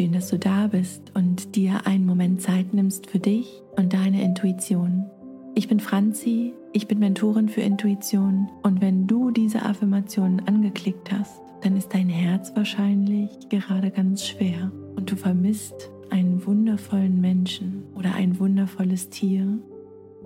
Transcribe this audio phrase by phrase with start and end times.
[0.00, 4.22] Schön, dass du da bist und dir einen Moment Zeit nimmst für dich und deine
[4.22, 5.04] Intuition.
[5.54, 11.42] Ich bin Franzi, ich bin Mentorin für Intuition und wenn du diese Affirmationen angeklickt hast,
[11.60, 18.14] dann ist dein Herz wahrscheinlich gerade ganz schwer und du vermisst einen wundervollen Menschen oder
[18.14, 19.58] ein wundervolles Tier.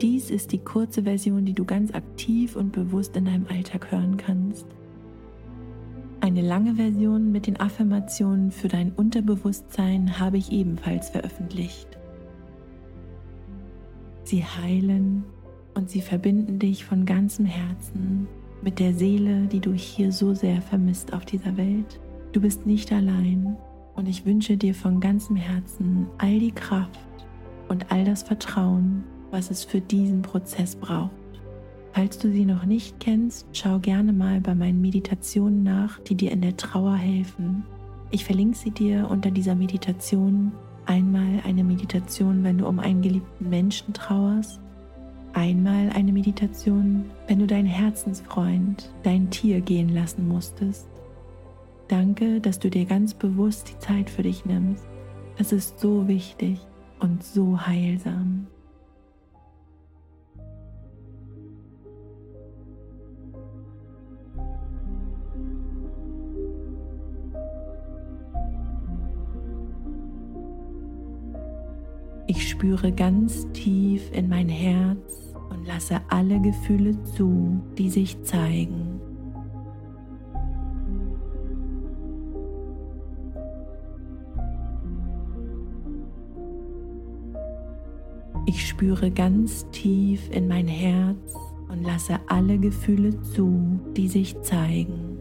[0.01, 4.19] Dies ist die kurze Version, die du ganz aktiv und bewusst in deinem Alltag hören
[4.19, 4.67] kannst.
[6.25, 11.99] Eine lange Version mit den Affirmationen für dein Unterbewusstsein habe ich ebenfalls veröffentlicht.
[14.23, 15.25] Sie heilen
[15.75, 18.27] und sie verbinden dich von ganzem Herzen
[18.63, 22.01] mit der Seele, die du hier so sehr vermisst auf dieser Welt.
[22.33, 23.59] Du bist nicht allein
[23.95, 27.01] und ich wünsche dir von ganzem Herzen all die Kraft
[27.69, 31.24] und all das Vertrauen, was es für diesen Prozess braucht.
[31.95, 36.33] Falls du sie noch nicht kennst, schau gerne mal bei meinen Meditationen nach, die dir
[36.33, 37.63] in der Trauer helfen.
[38.11, 40.51] Ich verlinke sie dir unter dieser Meditation.
[40.87, 44.61] Einmal eine Meditation, wenn du um einen geliebten Menschen trauerst.
[45.35, 50.89] Einmal eine Meditation, wenn du deinen Herzensfreund, dein Tier gehen lassen musstest.
[51.87, 54.85] Danke, dass du dir ganz bewusst die Zeit für dich nimmst.
[55.39, 56.59] Das ist so wichtig
[56.99, 58.49] und so heilsam.
[72.65, 79.03] Spüre ganz tief in mein Herz und lasse alle Gefühle zu, die sich zeigen.
[88.47, 91.35] Ich spüre ganz tief in mein Herz
[91.69, 95.14] und lasse alle Gefühle zu, die sich zeigen.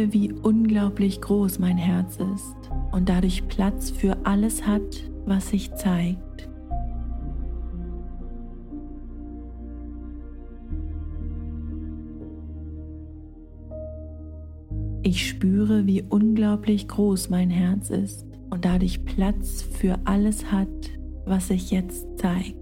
[0.00, 2.56] Fühle, wie unglaublich groß mein Herz ist
[2.92, 6.48] und dadurch Platz für alles hat, was sich zeigt.
[15.02, 20.68] Ich spüre, wie unglaublich groß mein Herz ist und dadurch Platz für alles hat,
[21.24, 22.56] was sich jetzt zeigt.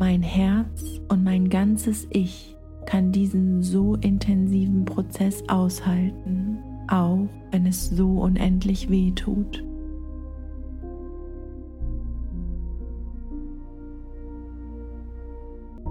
[0.00, 2.56] Mein Herz und mein ganzes Ich
[2.86, 6.56] kann diesen so intensiven Prozess aushalten,
[6.88, 9.62] auch wenn es so unendlich weh tut.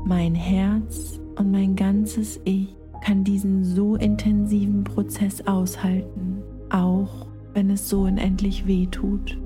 [0.05, 6.41] Mein Herz und mein ganzes Ich kann diesen so intensiven Prozess aushalten,
[6.71, 9.37] auch wenn es so unendlich weh tut.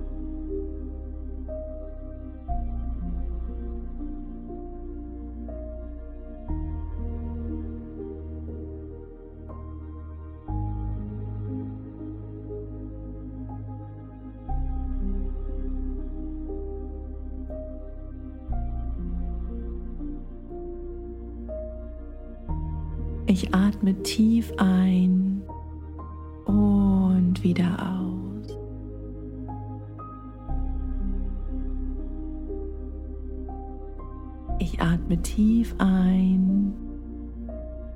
[23.33, 25.41] Ich atme tief ein
[26.45, 28.55] und wieder aus.
[34.59, 36.75] Ich atme tief ein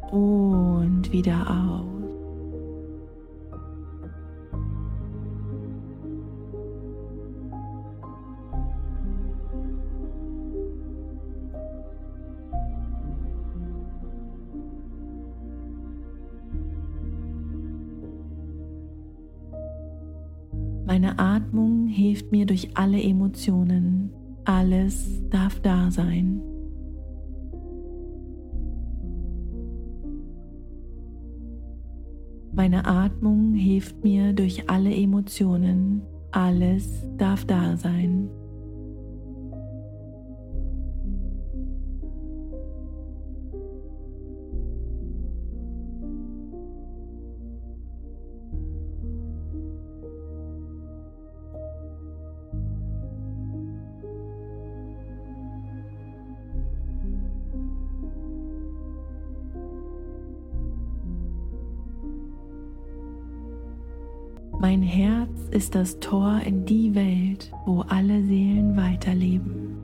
[0.09, 1.96] und wieder aus.
[20.97, 24.09] Meine Atmung hilft mir durch alle Emotionen.
[24.45, 26.41] Alles darf da sein.
[32.51, 36.01] Meine Atmung hilft mir durch alle Emotionen.
[36.31, 38.31] Alles darf da sein.
[64.69, 69.77] Mein Herz ist das Tor in die Welt, wo alle Seelen weiterleben.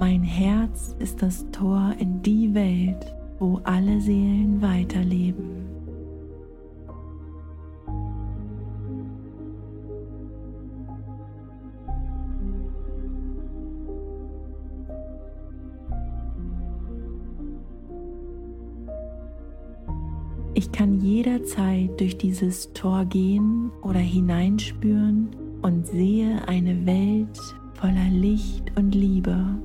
[0.00, 5.71] Mein Herz ist das Tor in die Welt, wo alle Seelen weiterleben.
[20.54, 25.30] Ich kann jederzeit durch dieses Tor gehen oder hineinspüren
[25.62, 27.40] und sehe eine Welt
[27.74, 29.58] voller Licht und Liebe.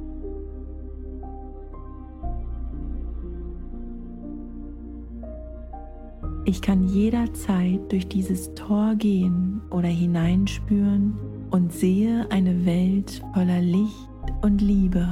[6.45, 11.17] Ich kann jederzeit durch dieses Tor gehen oder hineinspüren
[11.51, 14.07] und sehe eine Welt voller Licht
[14.41, 15.05] und Liebe.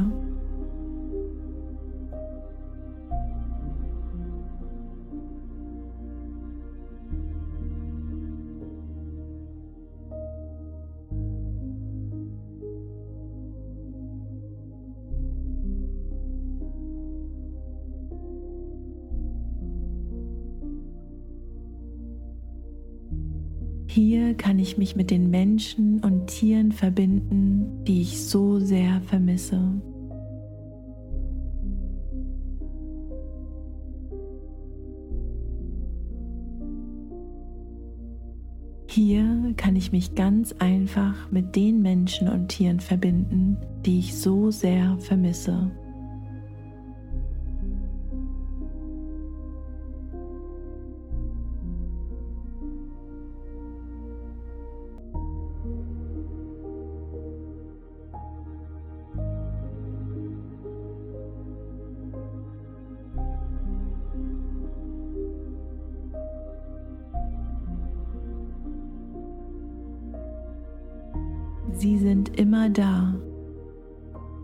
[23.96, 29.72] Hier kann ich mich mit den Menschen und Tieren verbinden, die ich so sehr vermisse.
[38.90, 43.56] Hier kann ich mich ganz einfach mit den Menschen und Tieren verbinden,
[43.86, 45.72] die ich so sehr vermisse.
[71.86, 73.14] Sie sind immer da,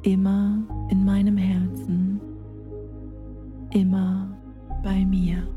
[0.03, 2.21] immer in meinem Herzen,
[3.71, 4.37] immer
[4.83, 5.47] bei mir.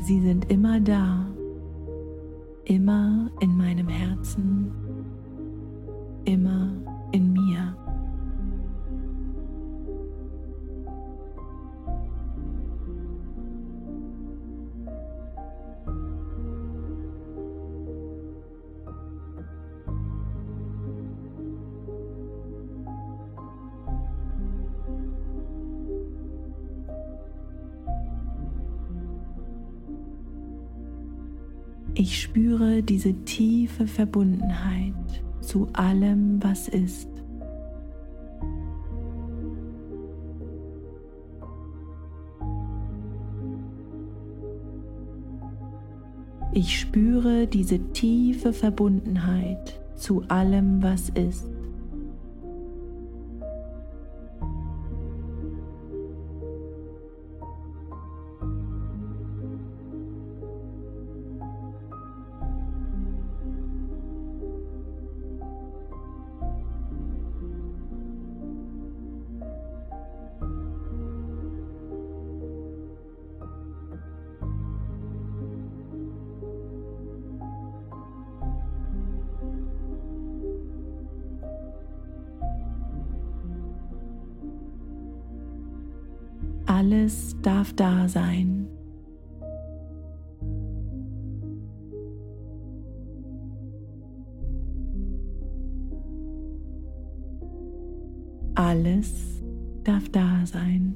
[0.00, 1.27] Sie sind immer da,
[32.00, 34.94] Ich spüre diese tiefe Verbundenheit
[35.40, 37.08] zu allem, was ist.
[46.52, 51.57] Ich spüre diese tiefe Verbundenheit zu allem, was ist.
[86.78, 88.68] Alles darf da sein.
[98.54, 99.42] Alles
[99.82, 100.94] darf da sein.